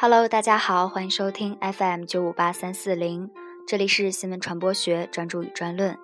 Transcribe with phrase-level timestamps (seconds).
[0.00, 3.32] Hello，大家好，欢迎收听 FM 九五八三四零，
[3.66, 5.98] 这里是新闻传播学专注与专论。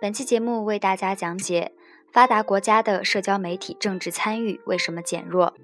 [0.00, 1.76] 本期节目为大家讲解
[2.10, 5.54] 发达国家的社交媒体政治参与为什么减弱。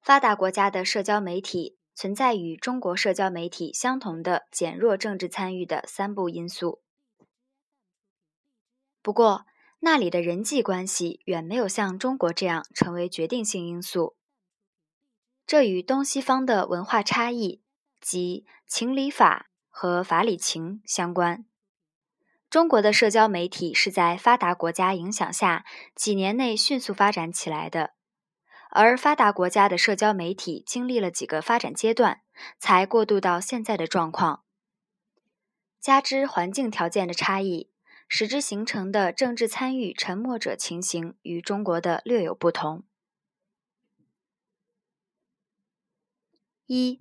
[0.00, 6.80] 发达国家的社交媒体存在与中国社交媒体相同的减弱政治参与的三步因素。
[9.02, 9.46] 不过，
[9.80, 14.16] 那里的人际关系远没有像中国这样成为决定性因素。
[15.46, 17.62] 这与东西方的文化差异
[18.00, 21.46] 及情理法和法理情相关。
[22.48, 25.64] 中国的社交媒体是在发达国家影响下
[25.94, 27.94] 几年内迅速发展起来的。
[28.72, 32.20] 而发达国家的社交媒体经历了几个发展阶段，
[32.58, 34.44] 才过渡到现在的状况。
[35.80, 37.70] 加之环境条件的差异，
[38.12, 42.82] 使之形成的政治参与沉默者情形与中国的略有不同。
[46.66, 47.00] 一，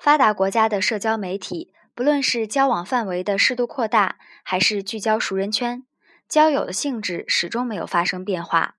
[0.00, 5.86] 发达国家的社交媒体，不论是交往范围的适度扩大，还是聚焦熟人圈，
[6.28, 8.76] 交友的性质始终没有发生变化。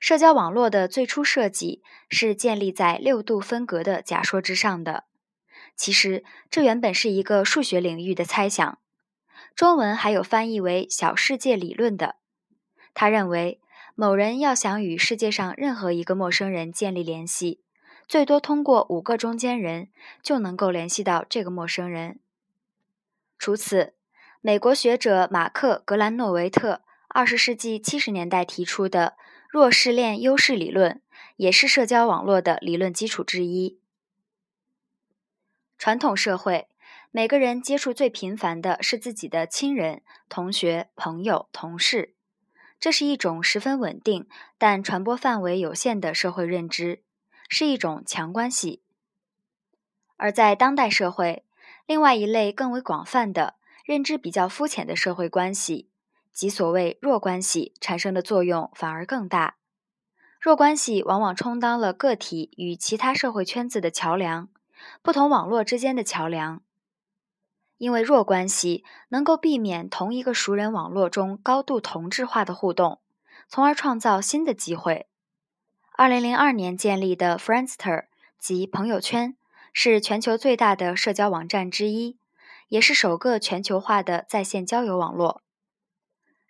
[0.00, 5.04] 社交网络的最初设计是建立在六度分隔的假说之上的。
[5.76, 8.80] 其实，这原本是一个数学领域的猜想，
[9.58, 12.14] 中文还有翻译为“小世界理论”的。
[12.94, 13.60] 他认为，
[13.96, 17.60] 某人要想与世界上任何一个陌生人建立联系，
[18.06, 19.88] 最多通过五个中间人
[20.22, 22.20] 就能够联系到这个陌生人。
[23.36, 23.94] 除此，
[24.40, 29.16] 美国学者马克·格兰诺维特二十世纪七十年代提出的。
[29.50, 31.02] 弱势链优势理论
[31.36, 33.80] 也是社交网络的理论基础之一。
[35.76, 36.68] 传统社会，
[37.10, 42.14] 每个人接触最频繁的是自己的亲人、同学、朋友、同事，
[42.78, 44.28] 这是一种十分稳定
[44.58, 47.02] 但传播范围有限的社会认知，
[47.48, 48.82] 是一种强关系。
[50.16, 51.44] 而在当代社会，
[51.86, 53.54] 另外一类更为广泛的
[53.84, 55.88] 认知比较肤浅的社会关系。
[56.30, 59.56] 即所谓弱关系产生的作用反而更大。
[60.38, 64.48] 弱关系往往充当了个体与其他社会圈子的桥梁，
[65.02, 66.62] 不同网络之间的桥梁。
[67.78, 73.00] 因为弱关系能够避免同一个熟人网络中高度同质化的互动，
[73.48, 75.06] 从而创造新的机会。
[75.92, 78.06] 二零零二年建立的 Friendster
[78.38, 79.36] 及朋友圈
[79.72, 82.18] 是全球最大的社交网站之一，
[82.68, 85.42] 也是首个全球化的在线交友网络。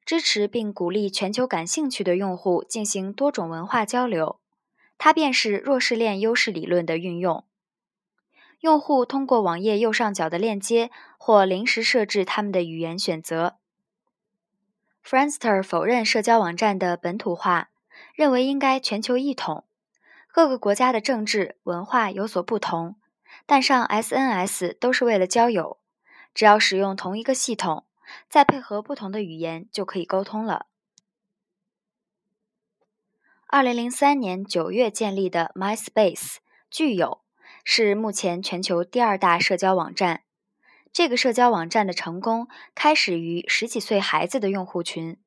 [0.04, 4.40] 支持并鼓励全球感兴趣的用户进行多种文化交流，
[4.96, 7.44] 它便是弱势链优势理论的运用。
[8.60, 13.58] 用户通过网页右上角的链接或临时设置他们的语言选择。
[15.04, 17.70] Friendster 否认社交网站的本土化，
[18.14, 19.64] 认为应该全球一统。
[20.26, 22.96] 各个国家的政治文化有所不同，
[23.46, 25.78] 但上 SNS 都是为了交友，
[26.34, 27.84] 只要使用同一个系统。
[28.30, 30.64] 再配合不同的语言就可以沟通了。
[33.46, 36.36] 二零零三年九月建立的 MySpace
[36.70, 37.20] 具有
[37.70, 40.22] 是目前全球第二大社交网站。
[40.90, 45.18] 这个社交网站的成功开始于十几岁孩子的用户群，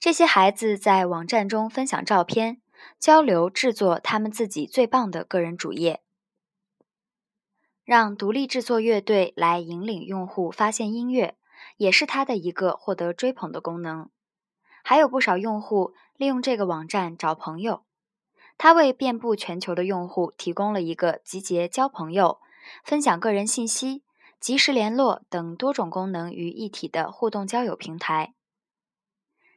[0.00, 2.60] 这些孩子在网站中分享照片、
[2.98, 6.00] 交流、制作他们自己最棒的个人主页，
[7.84, 11.36] 让独立制作乐队来引领用户发现音乐。
[11.76, 14.10] 也是它的一个获得追捧的功能，
[14.82, 17.84] 还有不少用户利用这个网站找朋友。
[18.58, 22.40] 它为遍布全球的用户提供了一个集结交朋友、
[22.84, 24.02] 分享个人信息、
[24.40, 28.34] 及时联络等多种功能于一体的互动交友平台。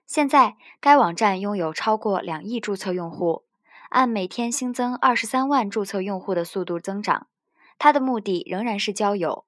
[0.05, 3.43] 现在，该网站拥有超过两亿注册用户，
[3.89, 7.27] 按每天新增二十三万注册用户的速度增长。
[7.79, 9.45] 它的目的仍然是交友，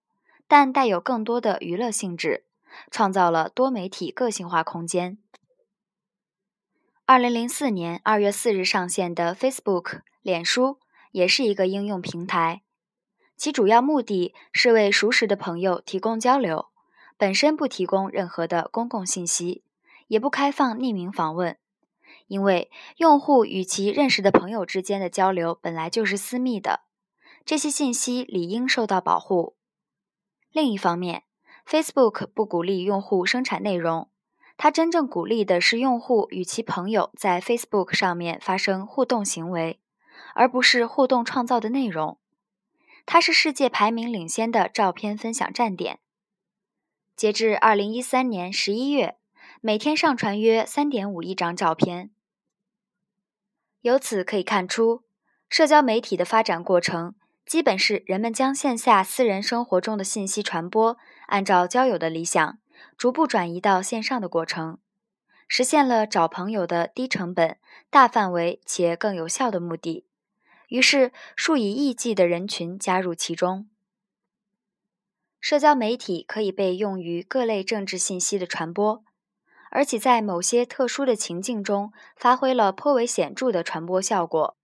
[0.47, 2.45] 但带有更多的娱乐性质。
[2.89, 5.19] 创造了多媒体个性化空间。
[7.05, 10.79] 二零零四年二月四日上线的 Facebook 脸书
[11.11, 12.63] 也是一个应用平台，
[13.35, 16.69] 其主要目的是为熟识的朋友提供交流，
[17.17, 19.65] 本身不提供任何的公共信息，
[20.07, 21.57] 也不开放匿名访问，
[22.27, 26.85] 因为用户与其认识的朋友之间的交流本来就是私密的，
[27.43, 29.57] 这些信息理应受到保护。
[30.53, 31.23] 另一方面
[31.67, 34.09] ，Facebook 不鼓励用户生产内容，
[34.63, 39.81] 它真正鼓励的是用户与其朋友在 Facebook 上面发生互动行为，
[40.35, 42.17] 而不是互动创造的内容。
[43.05, 45.99] 它是世界排名领先的照片分享站点。
[47.17, 49.17] 截至二零一三年十一月，
[49.59, 52.11] 每天上传约三点五亿张照片。
[53.81, 55.03] 由此可以看出，
[55.49, 62.59] 社交媒体的发展过程，基本是人们将线下私人生活中的信息传播，按照交友的理想，
[62.97, 64.79] 逐步转移到线上的过程，
[65.47, 67.57] 实现了找朋友的低成本、
[67.89, 70.05] 大范围且更有效的目的。
[70.69, 73.69] 于是，数以亿计的人群加入其中。
[75.39, 79.03] 社交媒体可以被用于各类政治信息的传播，
[79.69, 84.55] 而且在某些特殊的情境中发挥了颇为显著的传播效果。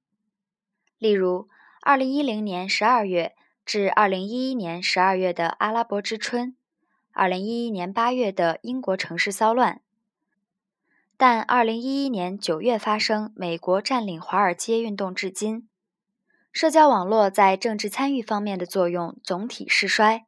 [0.98, 1.50] 例如
[1.84, 3.36] ，2010年12月
[3.66, 6.56] 至2011年12月的阿拉伯之春
[7.14, 9.82] ，2011年8月的英国城市骚乱，
[11.18, 15.68] 但2011年9月发生美国占领华尔街运动至今。
[16.52, 20.26] 社交网络在政治参与方面的作用总体式衰，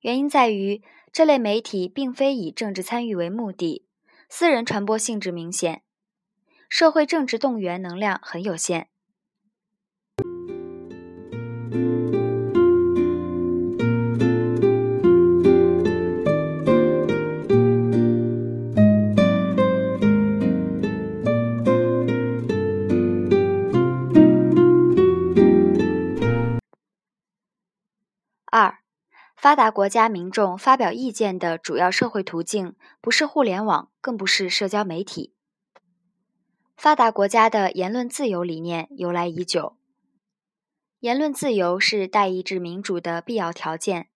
[0.00, 0.82] 原因在于
[1.12, 3.86] 这类媒体并非以政治参与为目的，
[4.28, 5.82] 私人传播性质明显，
[6.68, 8.88] 社会政治动员能量很有限。
[29.54, 35.32] 发达国家民众发表意见的主要社会途径不是互联网，更不是社交媒体。
[36.76, 39.76] 发达国家的言论自由理念由来已久，
[40.98, 44.08] 言论自由是代议制民主的必要条件，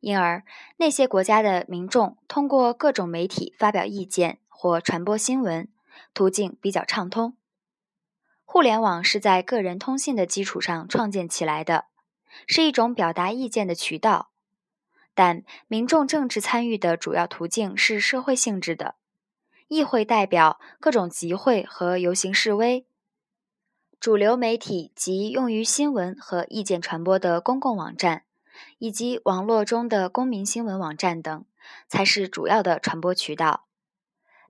[0.00, 0.42] 因而
[0.78, 5.68] 那些国家的民众通过各种媒体发表意见或传播新闻
[6.14, 7.36] 途径比较畅通。
[8.46, 11.88] 互联网是在个人通信的基础上创建起来的。
[12.46, 14.30] 是一种表达意见的渠道，
[15.14, 18.94] 但民众政治参与的主要途径是社会性质的，
[19.68, 22.86] 议会代表、各种集会和游行示威。
[24.00, 28.24] 主流媒体及用于新闻和意见传播的公共网站，
[28.78, 31.44] 以及网络中的公民新闻网站等，
[31.88, 33.66] 才是主要的传播渠道。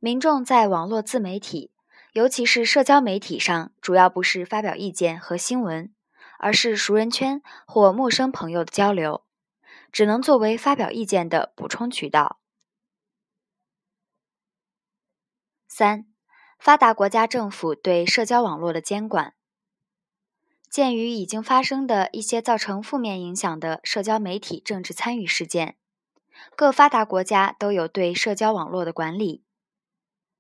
[0.01, 1.71] 民众在网络自媒体，
[2.13, 5.93] 尤其是社交媒体上，主要不是发表意见和新闻。
[6.39, 9.23] 而是熟人圈或陌生朋友的交流，
[9.93, 12.41] 只能作为发表意见的补充渠道。
[15.69, 16.07] 三、
[16.59, 19.35] 发达国家政府对社交网络的监管。
[20.69, 25.77] 鉴于已经发生的一些造成负面影响的社交媒体政治参与事件，
[26.57, 29.45] 各发达国家都有对社交网络的管理，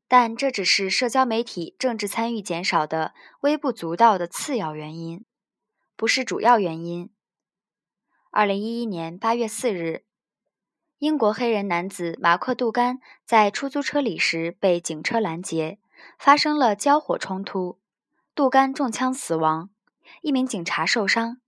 [0.08, 5.26] 但这只是社交媒体政治参与减少的微不足道的次要原因。
[5.96, 7.10] 不是主要原因。
[8.34, 10.04] 二零一一年八月四日，
[11.00, 15.78] 英国黑人男子马克·杜甘在出租车里时被警车拦截，
[16.18, 17.78] 发生了交火冲突，
[18.34, 19.68] 杜甘中枪死亡，
[20.22, 21.42] 一名警察受伤。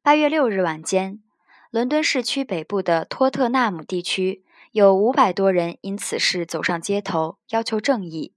[0.00, 1.22] 八月六日晚间，
[1.70, 8.32] 伦敦市区北部的托特纳姆地区有五百多人因此事走上街头，要求正义。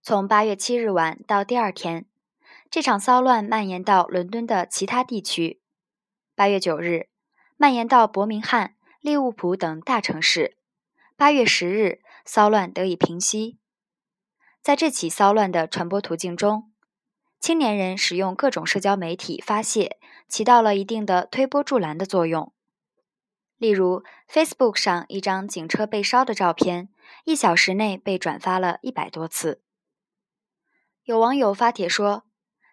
[0.00, 2.06] 从八月七日晚到第二天。
[2.70, 5.60] 这场骚乱蔓延到伦敦的其他地区。
[6.34, 7.08] 八月九日，
[7.58, 10.56] 蔓延到伯明翰、利物浦等大城市。
[11.14, 13.58] 八月十日，骚乱得以平息。
[14.62, 16.72] 在这起骚乱的传播途径中，
[17.38, 22.52] 青年人使用各种社交媒体发泄，起到了一定的推波助澜的作用。
[23.58, 26.88] 例如，Facebook 上一张警车被烧的照片，
[27.24, 29.60] 一小时内被转发了一百多次。
[31.04, 32.24] 有网友发帖说。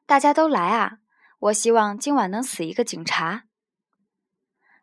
[0.05, 0.97] 大家都来啊！
[1.37, 3.43] 我希望今晚能死一个警察。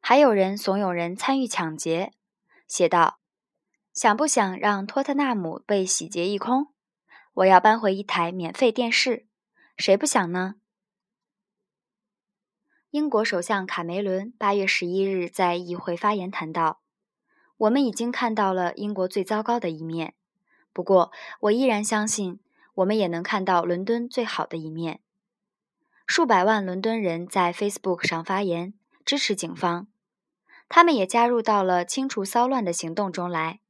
[0.09, 2.13] 还有人怂恿人参与抢劫，
[2.69, 3.19] 写道
[3.93, 6.69] ：“想不想让托特纳姆被洗劫一空？
[7.35, 9.27] 我要搬回一台免费电视，
[9.77, 10.55] 谁不想呢？”
[12.91, 16.83] 英国首相卡梅伦八月十一日在议会发言谈到
[17.59, 20.15] ：“我们已经看到了英国最糟糕的一面，
[20.73, 21.11] 不过
[21.41, 22.39] 我依然相信，
[22.75, 25.01] 我们也能看到伦敦最好的一面。”
[26.07, 28.73] 数百万伦敦人在 Facebook 上发言
[29.05, 29.89] 支持警方，
[30.69, 33.61] 他们也加入到了清除骚乱的行动中来。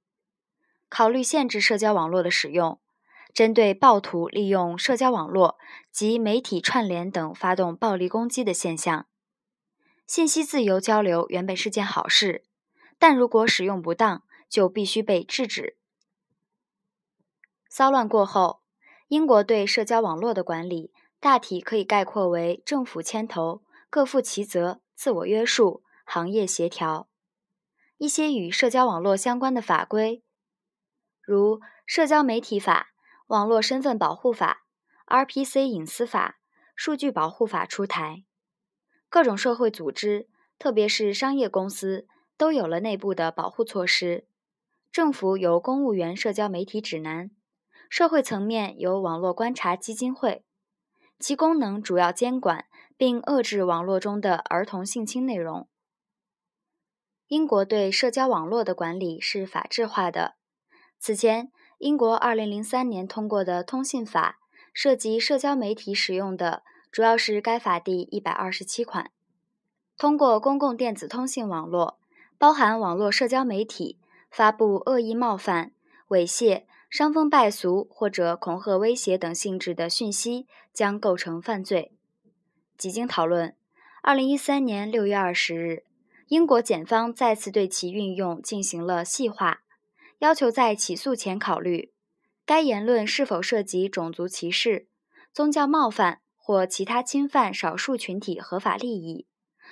[0.88, 2.80] 考虑限制社交网络的使用，
[3.34, 5.58] 针对暴徒利用社交网络
[5.90, 9.06] 及媒体串联等发动暴力攻击的现象。
[10.06, 12.44] 信息自由交流原本是件好事，
[12.98, 15.76] 但如果使用不当，就必须被制止。
[17.68, 18.62] 骚乱过后，
[19.08, 20.92] 英国对社交网络的管理。
[21.18, 27.08] 大体可以概括为：政府牵头，各负其责，自我约束，行业协调。
[27.98, 30.22] 一些与社交网络相关的法规，
[31.20, 32.92] 如《社交媒体法》
[33.26, 34.66] 《网络身份保护法》
[35.26, 36.28] 《RPC 隐私法》
[36.74, 38.24] 《数据保护法》出台。
[39.08, 44.26] 各种社会组织，特别是商业公司，都有了内部的保护措施。
[44.92, 47.30] 政府有公务员社交媒体指南，
[47.90, 50.44] 社会层面有网络观察基金会，
[51.18, 55.68] 其功能主要监管并遏制网络中的儿童性侵内容。
[57.28, 60.34] 英国对社交网络的管理是法制化的。
[60.98, 64.38] 此前，英国2003年通过的通信法
[64.72, 69.10] 涉及社交媒体使用的，主要是该法第一百二十七款。
[69.96, 71.98] 通过公共电子通信网络，
[72.38, 73.98] 包含网络社交媒体。
[74.28, 75.72] 发布恶意冒犯、
[76.08, 81.92] 猥亵、伤风败俗或者恐吓、威胁等性质的讯息，将构成犯罪。
[82.76, 83.56] 几经讨论，
[84.02, 85.84] 二零一三年六月二十日，
[86.28, 89.62] 英国检方再次对其运用进行了细化，
[90.18, 91.92] 要求在起诉前考虑
[92.44, 94.88] 该言论是否涉及种族歧视、
[95.32, 99.26] 宗教冒犯或其他侵犯少数群体合法利益。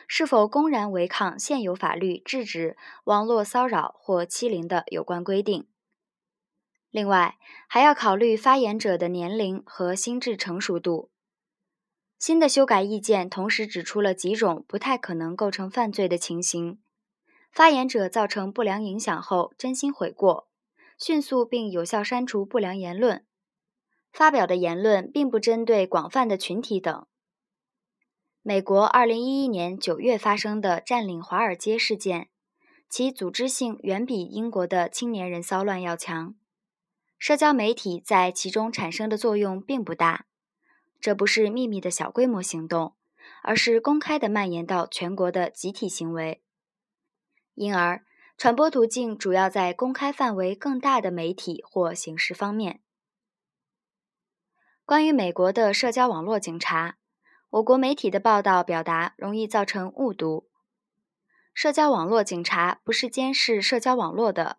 [0.07, 5.67] 是否公然违抗现有法律制止网络骚扰或欺凌的有关规定？
[6.91, 11.11] 另外，还要考虑发言者的年龄和心智成熟度。
[12.27, 16.79] 新的修改意见同时指出了几种不太可能构成犯罪的情形：
[17.53, 20.49] 发言者造成不良影响后真心悔过，
[20.99, 23.27] 迅速并有效删除不良言论，
[24.11, 27.07] 发表的言论并不针对广泛的群体等。
[28.41, 32.31] 美国2011年9月发生的占领华尔街事件，
[32.89, 36.35] 其组织性远比英国的青年人骚乱要强。
[37.19, 40.25] 社交媒体在其中产生的作用并不大，
[41.05, 42.97] 这不是秘密的小规模行动，
[43.43, 46.43] 而是公开的蔓延到全国的集体行为。
[47.53, 48.07] 因而，
[48.39, 52.81] 传播途径主要在公开范围更大的媒体或形式方面。
[54.87, 56.97] 关于美国的社交网络警察。
[57.51, 60.49] 我国媒体的报道表达容易造成误读。
[61.53, 64.57] 社交网络警察不是监视社交网络的，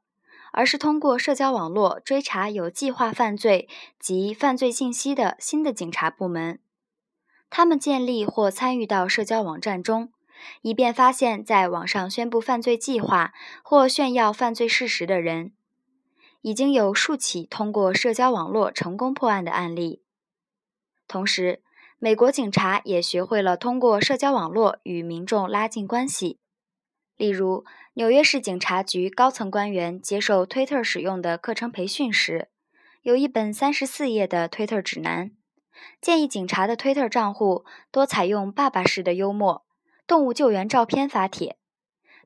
[0.55, 3.67] 而是通过社交网络追查有计划犯罪
[3.99, 6.59] 及犯罪信息的新的警察部门。
[7.49, 10.13] 他们建立或参与到社交网站中，
[10.61, 13.33] 以便发现在网上宣布犯罪计划
[13.63, 15.51] 或炫耀犯罪事实的人。
[16.41, 20.03] 已经有数起通过社交网络成功破案的案例。
[21.05, 21.61] 同时，
[21.99, 26.39] 美国警察也学会了通过社交网络与民众拉近关系。
[27.17, 32.49] 例如，纽约市警察局高层官员接受推特使用的课程培训时，
[33.01, 35.31] 有一本三十四页的推特指南，
[36.01, 39.65] 建议警察的推特账户多采用爸爸式的幽默、
[40.05, 41.57] 动物救援照片发帖，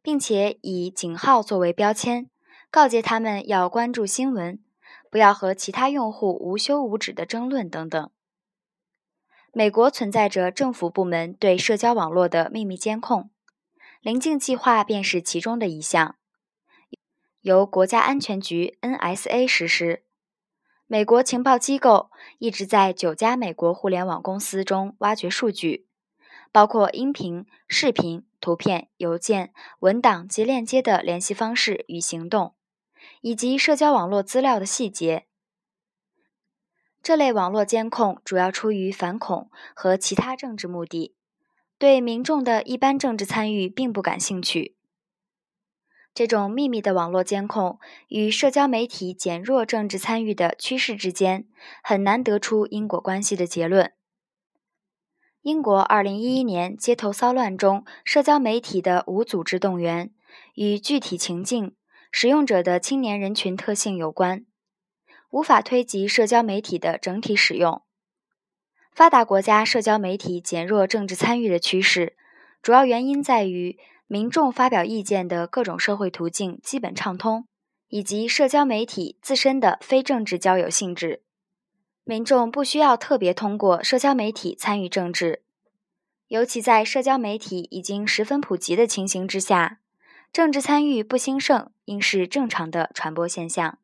[0.01, 2.29] 并且以井号作为标签，
[2.71, 4.59] 告诫他们要关注新闻，
[5.11, 8.09] 不要和其他用户无休无止的争论等等。
[9.51, 13.29] 美国存在着政府部门对社交网络的秘密监控，
[14.01, 16.15] 棱镜计划便是其中的一项，
[17.41, 20.05] 由国家安全局 （NSA） 实施。
[20.87, 25.85] 美国情报机构一直在九家美国互联网公司中挖掘数据，
[26.53, 32.55] 包括音频、视频、图片、邮件、文档及链接的联系方式与行动，
[33.19, 35.25] 以及社交网络资料的细节。
[37.03, 41.17] 这类网络监控主要出于反恐和其他政治目的，
[41.79, 44.75] 对民众的一般政治参与并不感兴趣。
[46.13, 51.47] 这种秘密的网络监控与社交媒体减弱政治参与的趋势之间，
[51.81, 53.93] 很难得出因果关系的结论。
[55.41, 60.11] 英国2011年街头骚乱中，社交媒体的无组织动员
[60.55, 61.73] 与具体情境、
[62.11, 64.45] 使用者的青年人群特性有关。
[65.29, 67.81] 无法推及社交媒体的整体使用。
[68.91, 72.17] 发达国家社交媒体减弱政治参与的趋势，
[72.61, 73.77] 主要原因在于
[74.07, 77.45] 民众发表意见的各种社会途径基本畅通，
[77.87, 81.21] 以及社交媒体自身的非政治交友性质。
[82.03, 85.43] 民众不需要特别通过社交媒体参与政治，
[86.27, 89.79] 尤其在社交媒体已经十分普及的情形之下，
[90.33, 93.77] 政治参与不兴盛应是正常的传播现象。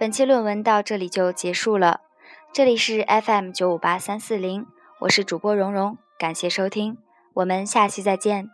[0.00, 2.00] 本期论文到这里就结束了。
[2.54, 4.66] 这里是 FM 九五八三四零，
[5.00, 6.96] 我是主播蓉蓉，感谢收听，
[7.34, 8.48] 我们下期再见。